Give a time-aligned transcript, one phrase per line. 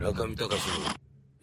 [0.00, 0.56] 村上隆の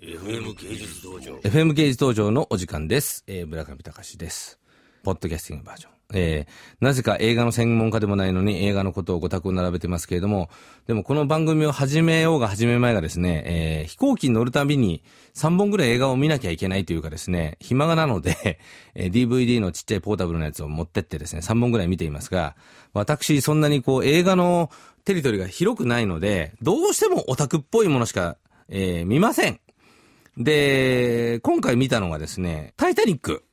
[0.02, 1.36] FM 芸術道場。
[1.44, 3.24] FM 芸術道場のお時間です。
[3.28, 4.60] えー、村上隆です。
[5.04, 5.92] ポッドキャスティングバージョン。
[6.16, 10.50] えー、なぜか映画の専門家でもないのに映画のことをご託を並べてますけれども、
[10.88, 15.04] でもこの番組を始めようが始めまいがですね、えー、飛行機に乗るたびに
[15.36, 18.60] 3本ぐらい映画を見なきゃいけないというかですね、暇がなので、
[18.96, 22.56] えー DVD のちっちゃいポータブルのやつを持ってってですね、3本ぐらい見ていますが、
[22.94, 24.72] 私そんなにこう映画の
[25.06, 28.38] テリトリーが広くないので、どうしてもオタクっぽいものしか、
[28.70, 29.60] えー見ません。
[30.38, 33.44] で、今回見たのがですね、タイタニック、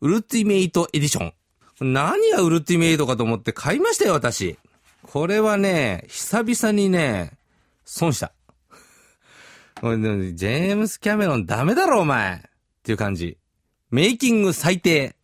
[0.00, 1.32] ウルティメイトエディション。
[1.80, 4.58] 何がウルティメイトかと思って買いましたよ、私。
[5.02, 7.32] これはね、久々にね、
[7.84, 8.32] 損した。
[9.82, 12.40] ジェームス・キャメロンダメだろ、お前っ
[12.82, 13.38] ていう感じ。
[13.90, 15.16] メイキング最低。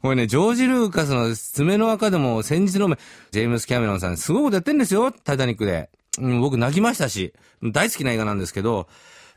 [0.00, 2.88] これね、ジョージ・ルーカスの爪の赤でも先日の、
[3.30, 5.90] ジェームス・キャメロンさんすごいことやってんですよ、タイタニックで。
[6.18, 7.32] うん、僕泣きましたし、
[7.62, 8.88] 大好きな映画なんですけど、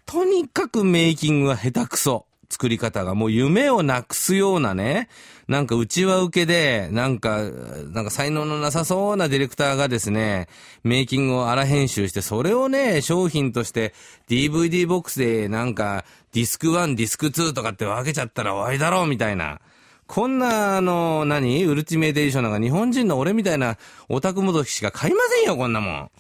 [0.06, 2.26] とにかくメイキングは下手くそ。
[2.50, 5.10] 作り方がもう夢をなくすようなね、
[5.50, 10.48] なんか内輪受けで、なんか、なんか才能のなさそうなディレクターがですね、
[10.84, 13.94] メイキングを荒編集して、それをね、商品として
[14.30, 19.60] DVD ボックスでなんかディスク1、ディスク2とかって分けちゃったら終わりだろうみたいな。
[20.06, 21.66] こんな、あの、何？
[21.66, 26.12] ウルティメイトエディションなんか日本人の俺みたいなオタクもどきしか買いませんよ、こんなもん。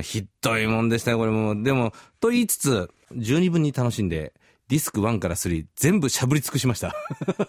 [0.00, 1.62] ひどいもんでしたよ、これも。
[1.62, 4.32] でも、と言いつつ、十二分に楽しんで、
[4.68, 6.94] ディスク1から3全部しゃぶり尽くしました。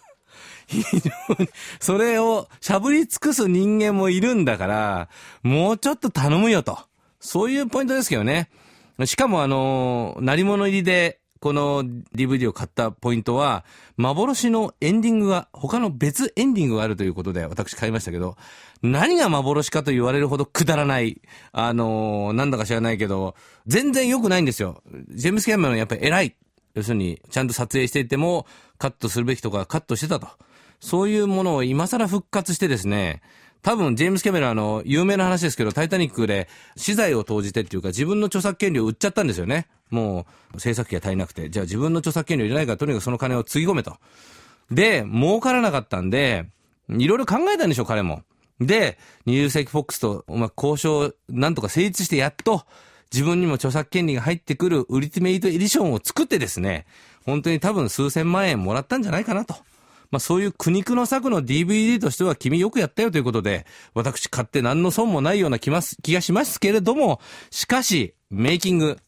[0.68, 5.10] 非常に、それをしゃぶり尽くす人間もいるんだから、
[5.44, 6.80] もうちょっと頼むよと。
[7.20, 8.50] そういうポイントですけどね。
[9.06, 13.66] しかもあの、鳴り物入りで、この DVD を買ったポイントは、
[13.98, 18.38] 幻のエンディングが、他の別エンディングがあるということで私買いましたけど、
[18.84, 21.20] 何が幻かと言われるほどくだらない、
[21.52, 23.34] あのーなんだか知らないけど、
[23.66, 24.84] 全然良くないんですよ。
[25.10, 26.36] ジェームス・キャメロンやっぱり偉い。
[26.76, 28.46] 要するに、ちゃんと撮影していても、
[28.78, 30.28] カットするべきとかカットしてたと。
[30.80, 33.24] そういうものを今更復活してですね、
[33.62, 39.68] 多分、ジェームス・キャメロンあの、有名な話ですけど、タイタニックで資材を投じてっていうか、自分の著作権料を売っちゃったんですよね。
[39.92, 41.50] もう、制作費が足りなくて。
[41.50, 43.98] じゃあ自分の著作権料いらないから、とにかくその金をつぎ込めと。
[44.72, 46.46] で、儲からなかったんで、
[46.90, 48.24] いろいろ考えたんでしょ、彼も。
[48.60, 52.64] で、20世紀フォックスと、まあ、交渉、なんとか成立してやっと、
[53.14, 56.86] 自分にも著作権利が入ってくるウルティメイトエディションを作ってですね、
[57.26, 59.56] 本当に多分数千万円もらったんじゃないかなと。
[60.12, 69.00] まあそういう苦肉の策の DVD としては君よくやったよということで、私買って何の損もないような気ます気がしますけれども、しかし、メイキング、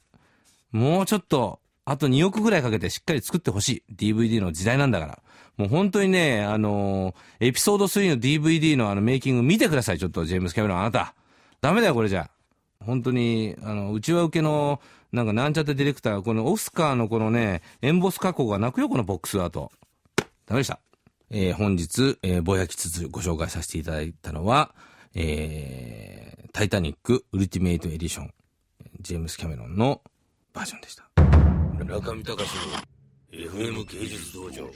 [0.72, 3.96] もうちょっと、あと2億ぐらいかけてしっかり作ってほしい。
[3.96, 5.20] DVD の時代なんだから。
[5.58, 7.16] もう本当にね、あのー
[7.48, 10.00] エピソード3の DVD のあのメイキング見てください。
[10.00, 11.14] ちょっと、ジェームス・キャメロン、あなた。
[11.62, 12.30] ダメだよ、これじゃ。
[12.80, 14.82] 本当に、あの、内輪受けの、
[15.12, 19.72] なんかなんちゃってディレクター、このオスカーのこのね、エンボス加工が泣くよ、このボックスアート。
[20.48, 20.80] ダメでした。
[21.36, 24.76] えー本日、えーぼやきつつご紹介させていただいたのは、
[25.16, 28.34] えータイタニックウルティメイトエディション、
[29.02, 30.02] ジェームス・キャメロンの
[30.54, 31.10] バージョンでした。
[31.84, 32.38] 村上隆の
[33.32, 34.70] FM 芸術道場。